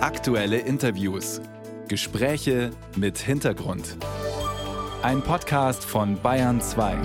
[0.00, 1.40] Aktuelle Interviews.
[1.88, 3.96] Gespräche mit Hintergrund.
[5.02, 6.96] Ein Podcast von Bayern 2.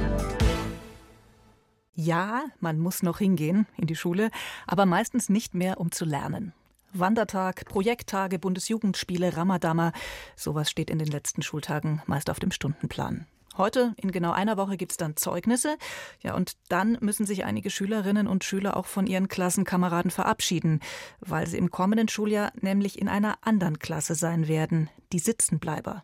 [1.95, 4.29] Ja, man muss noch hingehen in die Schule,
[4.67, 6.53] aber meistens nicht mehr, um zu lernen.
[6.93, 9.91] Wandertag, Projekttage, Bundesjugendspiele, Ramadama,
[10.35, 13.25] sowas steht in den letzten Schultagen meist auf dem Stundenplan.
[13.55, 15.77] Heute, in genau einer Woche, gibt es dann Zeugnisse.
[16.21, 20.79] Ja, und dann müssen sich einige Schülerinnen und Schüler auch von ihren Klassenkameraden verabschieden,
[21.19, 26.03] weil sie im kommenden Schuljahr nämlich in einer anderen Klasse sein werden, die Sitzenbleiber.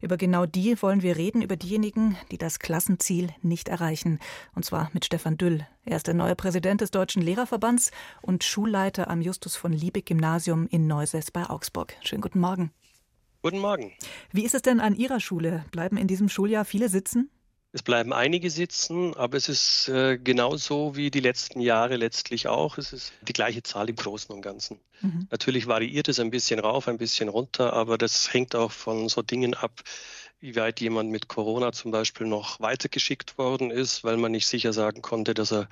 [0.00, 4.18] Über genau die wollen wir reden, über diejenigen, die das Klassenziel nicht erreichen.
[4.54, 5.66] Und zwar mit Stefan Düll.
[5.84, 7.90] Er ist der neue Präsident des Deutschen Lehrerverbands
[8.22, 11.94] und Schulleiter am Justus von Liebig Gymnasium in Neuses bei Augsburg.
[12.02, 12.72] Schönen guten Morgen.
[13.46, 13.92] Guten Morgen.
[14.32, 15.64] Wie ist es denn an Ihrer Schule?
[15.70, 17.30] Bleiben in diesem Schuljahr viele sitzen?
[17.70, 22.76] Es bleiben einige sitzen, aber es ist äh, genauso wie die letzten Jahre letztlich auch.
[22.76, 24.80] Es ist die gleiche Zahl im Großen und Ganzen.
[25.00, 25.28] Mhm.
[25.30, 29.22] Natürlich variiert es ein bisschen rauf, ein bisschen runter, aber das hängt auch von so
[29.22, 29.80] Dingen ab,
[30.40, 34.72] wie weit jemand mit Corona zum Beispiel noch weitergeschickt worden ist, weil man nicht sicher
[34.72, 35.68] sagen konnte, dass er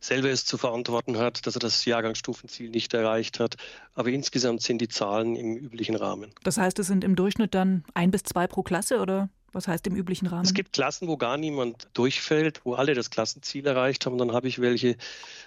[0.00, 3.56] selber es zu verantworten hat, dass er das Jahrgangsstufenziel nicht erreicht hat.
[3.94, 6.32] Aber insgesamt sind die Zahlen im üblichen Rahmen.
[6.42, 9.28] Das heißt, es sind im Durchschnitt dann ein bis zwei pro Klasse oder?
[9.56, 10.44] Was heißt im üblichen Rahmen?
[10.44, 14.18] Es gibt Klassen, wo gar niemand durchfällt, wo alle das Klassenziel erreicht haben.
[14.18, 14.96] Dann habe ich welche,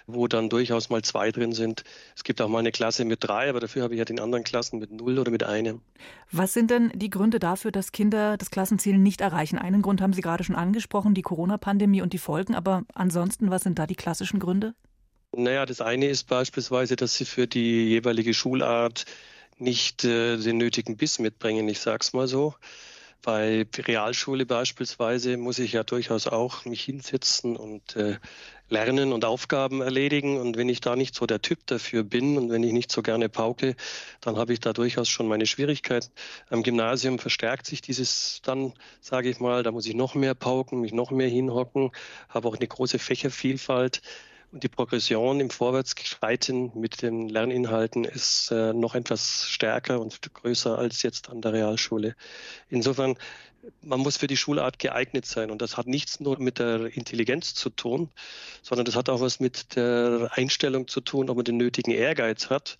[0.08, 1.84] wo dann durchaus mal zwei drin sind.
[2.16, 4.42] Es gibt auch mal eine Klasse mit drei, aber dafür habe ich ja den anderen
[4.42, 5.80] Klassen mit null oder mit einem.
[6.32, 9.58] Was sind denn die Gründe dafür, dass Kinder das Klassenziel nicht erreichen?
[9.58, 12.56] Einen Grund haben Sie gerade schon angesprochen, die Corona-Pandemie und die Folgen.
[12.56, 14.74] Aber ansonsten, was sind da die klassischen Gründe?
[15.36, 19.04] Naja, das eine ist beispielsweise, dass sie für die jeweilige Schulart
[19.58, 22.56] nicht äh, den nötigen Biss mitbringen, ich sage es mal so.
[23.22, 28.18] Bei Realschule beispielsweise muss ich ja durchaus auch mich hinsetzen und äh,
[28.70, 30.38] lernen und Aufgaben erledigen.
[30.38, 33.02] Und wenn ich da nicht so der Typ dafür bin und wenn ich nicht so
[33.02, 33.76] gerne pauke,
[34.20, 36.10] dann habe ich da durchaus schon meine Schwierigkeiten.
[36.48, 40.80] Am Gymnasium verstärkt sich dieses dann, sage ich mal, da muss ich noch mehr pauken,
[40.80, 41.90] mich noch mehr hinhocken,
[42.28, 44.00] habe auch eine große Fächervielfalt.
[44.52, 50.76] Und die Progression im Vorwärtsschreiten mit den Lerninhalten ist äh, noch etwas stärker und größer
[50.76, 52.16] als jetzt an der Realschule.
[52.68, 53.16] Insofern,
[53.80, 55.52] man muss für die Schulart geeignet sein.
[55.52, 58.10] Und das hat nichts nur mit der Intelligenz zu tun,
[58.62, 62.50] sondern das hat auch was mit der Einstellung zu tun, ob man den nötigen Ehrgeiz
[62.50, 62.76] hat,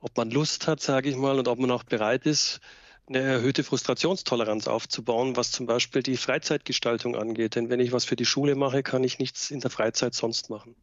[0.00, 2.60] ob man Lust hat, sage ich mal, und ob man auch bereit ist,
[3.06, 7.54] eine erhöhte Frustrationstoleranz aufzubauen, was zum Beispiel die Freizeitgestaltung angeht.
[7.54, 10.50] Denn wenn ich was für die Schule mache, kann ich nichts in der Freizeit sonst
[10.50, 10.74] machen.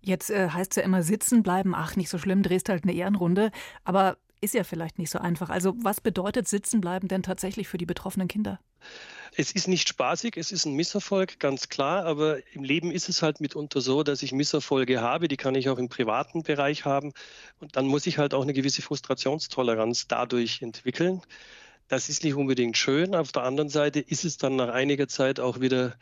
[0.00, 2.92] Jetzt äh, heißt es ja immer sitzen bleiben, ach, nicht so schlimm, drehst halt eine
[2.92, 3.50] Ehrenrunde.
[3.84, 5.48] Aber ist ja vielleicht nicht so einfach.
[5.48, 8.60] Also was bedeutet sitzen bleiben denn tatsächlich für die betroffenen Kinder?
[9.36, 13.22] Es ist nicht spaßig, es ist ein Misserfolg, ganz klar, aber im Leben ist es
[13.22, 17.12] halt mitunter so, dass ich Misserfolge habe, die kann ich auch im privaten Bereich haben
[17.58, 21.22] und dann muss ich halt auch eine gewisse Frustrationstoleranz dadurch entwickeln.
[21.88, 23.14] Das ist nicht unbedingt schön.
[23.14, 25.94] Auf der anderen Seite ist es dann nach einiger Zeit auch wieder,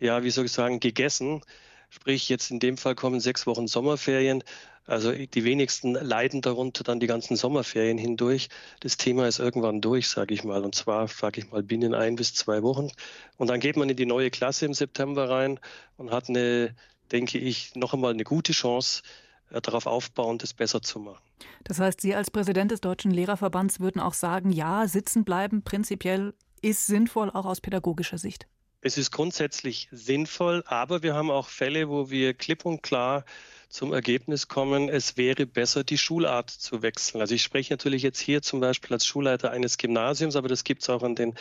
[0.00, 1.42] ja, wie soll ich sagen, gegessen.
[1.90, 4.42] Sprich, jetzt in dem Fall kommen sechs Wochen Sommerferien.
[4.86, 8.48] Also die wenigsten leiden darunter dann die ganzen Sommerferien hindurch.
[8.80, 10.64] Das Thema ist irgendwann durch, sage ich mal.
[10.64, 12.90] Und zwar, sage ich mal, binnen ein bis zwei Wochen.
[13.36, 15.60] Und dann geht man in die neue Klasse im September rein
[15.98, 16.74] und hat eine,
[17.12, 19.02] denke ich, noch einmal eine gute Chance,
[19.50, 21.22] darauf aufbauen, das besser zu machen.
[21.64, 26.34] Das heißt, Sie als Präsident des Deutschen Lehrerverbands würden auch sagen, ja, sitzen bleiben prinzipiell
[26.60, 28.46] ist sinnvoll, auch aus pädagogischer Sicht.
[28.80, 33.24] Es ist grundsätzlich sinnvoll, aber wir haben auch Fälle, wo wir klipp und klar
[33.68, 37.20] zum Ergebnis kommen, es wäre besser, die Schulart zu wechseln.
[37.20, 40.82] Also ich spreche natürlich jetzt hier zum Beispiel als Schulleiter eines Gymnasiums, aber das gibt
[40.82, 41.34] es auch an den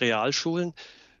[0.00, 0.74] Realschulen.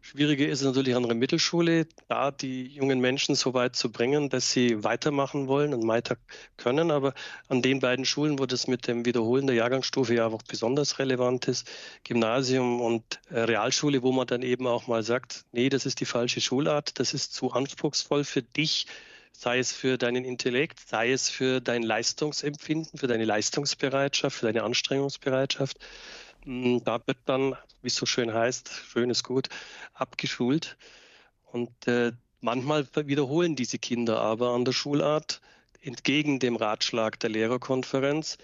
[0.04, 4.28] Schwieriger ist es natürlich an der Mittelschule, da die jungen Menschen so weit zu bringen,
[4.30, 6.16] dass sie weitermachen wollen und weiter
[6.56, 6.90] können.
[6.90, 7.14] Aber
[7.48, 11.46] an den beiden Schulen, wo das mit dem Wiederholen der Jahrgangsstufe ja auch besonders relevant
[11.46, 11.70] ist,
[12.02, 16.04] Gymnasium und äh, Realschule, wo man dann eben auch mal sagt, nee, das ist die
[16.04, 18.88] falsche Schulart, das ist zu anspruchsvoll für dich,
[19.32, 24.64] sei es für deinen Intellekt, sei es für dein Leistungsempfinden, für deine Leistungsbereitschaft, für deine
[24.64, 25.78] Anstrengungsbereitschaft.
[26.44, 29.48] Mm, da wird dann, wie es so schön heißt, schön ist gut,
[29.94, 30.76] abgeschult.
[31.52, 35.40] Und äh, manchmal wiederholen diese Kinder aber an der Schulart
[35.80, 38.38] entgegen dem Ratschlag der Lehrerkonferenz.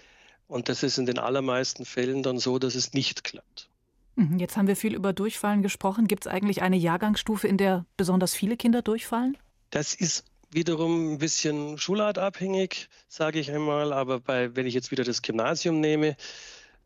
[0.47, 3.69] Und das ist in den allermeisten Fällen dann so, dass es nicht klappt.
[4.15, 6.07] Mhm, jetzt haben wir viel über Durchfallen gesprochen.
[6.07, 9.37] Gibt es eigentlich eine Jahrgangsstufe, in der besonders viele Kinder durchfallen?
[9.69, 13.93] Das ist wiederum ein bisschen schulartabhängig, sage ich einmal.
[13.93, 16.17] Aber bei, wenn ich jetzt wieder das Gymnasium nehme,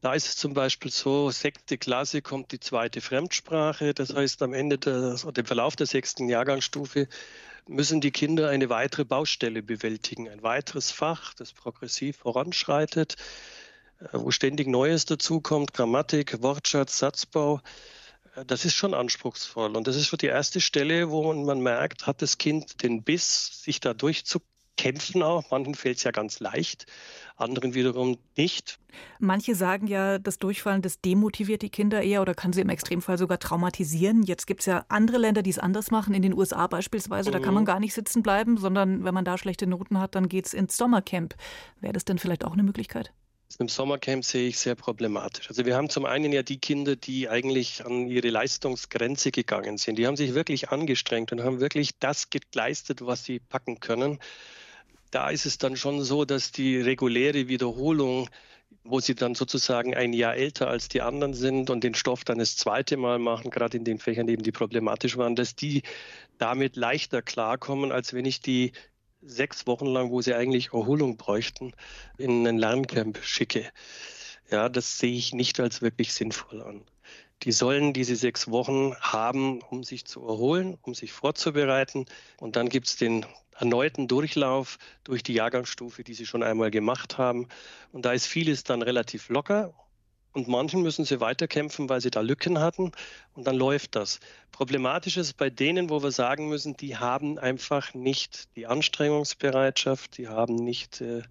[0.03, 3.93] da ist es zum Beispiel so, sechste Klasse kommt die zweite Fremdsprache.
[3.93, 4.75] Das heißt, am Ende
[5.25, 7.07] oder im Verlauf der sechsten Jahrgangsstufe
[7.69, 13.15] müssen die Kinder eine weitere Baustelle bewältigen, ein weiteres Fach, das progressiv voranschreitet.
[14.11, 17.61] wo ständig Neues dazukommt, Grammatik, Wortschatz, Satzbau.
[18.47, 19.77] Das ist schon anspruchsvoll.
[19.77, 23.61] Und das ist schon die erste Stelle, wo man merkt, hat das Kind den Biss,
[23.63, 23.93] sich da
[24.75, 25.51] durchzukämpfen auch.
[25.51, 26.85] Manchen fällt es ja ganz leicht,
[27.35, 28.79] anderen wiederum nicht.
[29.19, 33.17] Manche sagen ja, das Durchfallen, das demotiviert die Kinder eher oder kann sie im Extremfall
[33.17, 34.23] sogar traumatisieren.
[34.23, 36.13] Jetzt gibt es ja andere Länder, die es anders machen.
[36.13, 37.33] In den USA beispielsweise, mhm.
[37.33, 37.67] da kann man mhm.
[37.67, 40.77] gar nicht sitzen bleiben, sondern wenn man da schlechte Noten hat, dann geht es ins
[40.77, 41.35] Sommercamp.
[41.79, 43.11] Wäre das denn vielleicht auch eine Möglichkeit?
[43.59, 45.47] Im Sommercamp sehe ich sehr problematisch.
[45.47, 49.97] Also wir haben zum einen ja die Kinder, die eigentlich an ihre Leistungsgrenze gegangen sind.
[49.97, 54.19] Die haben sich wirklich angestrengt und haben wirklich das geleistet, was sie packen können.
[55.13, 58.29] Da ist es dann schon so, dass die reguläre Wiederholung
[58.83, 62.39] wo sie dann sozusagen ein Jahr älter als die anderen sind und den Stoff dann
[62.39, 65.83] das zweite Mal machen, gerade in den Fächern eben, die problematisch waren, dass die
[66.37, 68.73] damit leichter klarkommen, als wenn ich die
[69.21, 71.73] sechs Wochen lang, wo sie eigentlich Erholung bräuchten,
[72.17, 73.69] in ein Lerncamp schicke.
[74.51, 76.81] Ja, das sehe ich nicht als wirklich sinnvoll an.
[77.43, 82.05] Die sollen diese sechs Wochen haben, um sich zu erholen, um sich vorzubereiten.
[82.37, 83.25] Und dann gibt es den
[83.57, 87.47] erneuten Durchlauf durch die Jahrgangsstufe, die sie schon einmal gemacht haben.
[87.91, 89.73] Und da ist vieles dann relativ locker
[90.33, 92.91] und manchen müssen sie weiterkämpfen, weil sie da Lücken hatten
[93.33, 94.19] und dann läuft das.
[94.51, 100.27] Problematisch ist bei denen, wo wir sagen müssen, die haben einfach nicht die Anstrengungsbereitschaft, die
[100.27, 101.21] haben nicht äh,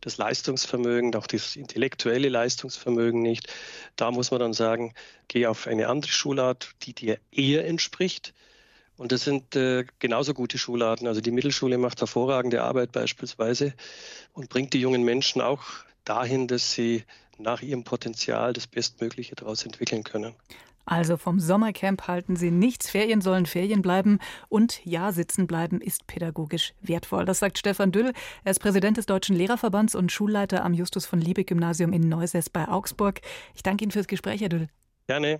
[0.00, 3.46] das Leistungsvermögen, auch das intellektuelle Leistungsvermögen nicht.
[3.94, 4.92] Da muss man dann sagen,
[5.28, 8.34] geh auf eine andere Schulart, die dir eher entspricht.
[8.98, 11.06] Und das sind äh, genauso gute Schularten.
[11.06, 13.72] Also die Mittelschule macht hervorragende Arbeit beispielsweise
[14.34, 15.62] und bringt die jungen Menschen auch
[16.04, 17.04] dahin, dass sie
[17.38, 20.34] nach ihrem Potenzial das Bestmögliche daraus entwickeln können.
[20.84, 22.88] Also vom Sommercamp halten Sie nichts.
[22.88, 24.18] Ferien sollen Ferien bleiben.
[24.48, 27.26] Und ja, sitzen bleiben ist pädagogisch wertvoll.
[27.26, 28.12] Das sagt Stefan Düll.
[28.42, 32.48] Er ist Präsident des Deutschen Lehrerverbands und Schulleiter am Justus von Liebig Gymnasium in Neusäß
[32.48, 33.20] bei Augsburg.
[33.54, 34.68] Ich danke Ihnen fürs Gespräch, Herr Düll.
[35.06, 35.36] Gerne.